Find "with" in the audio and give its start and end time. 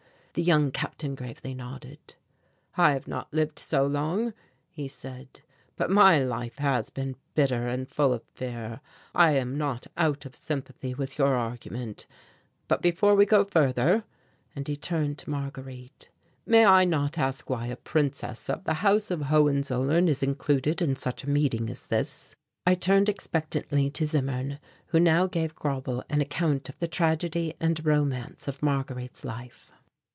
10.93-11.17